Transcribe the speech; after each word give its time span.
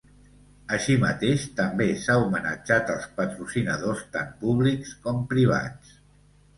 Així 0.77 0.95
mateix, 1.03 1.43
també 1.59 1.87
s’ha 2.05 2.17
homenatjat 2.23 2.91
als 2.97 3.07
patrocinadors, 3.21 4.05
tant 4.19 4.35
públics 4.45 4.99
com 5.07 5.25
privats. 5.37 5.99